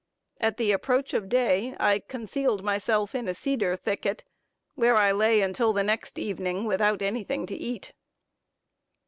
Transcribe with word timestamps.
At 0.39 0.57
the 0.57 0.71
approach 0.71 1.13
of 1.13 1.29
day 1.29 1.75
I 1.79 1.99
concealed 1.99 2.63
myself 2.63 3.13
in 3.13 3.27
a 3.27 3.35
cedar 3.35 3.75
thicket, 3.75 4.23
where 4.73 4.95
I 4.95 5.11
lay 5.11 5.41
until 5.41 5.73
the 5.73 5.83
next 5.83 6.17
evening, 6.17 6.65
without 6.65 7.03
any 7.03 7.23
thing 7.23 7.45
to 7.45 7.55
eat. 7.55 7.93